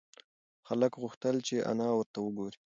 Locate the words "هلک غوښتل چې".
0.67-1.55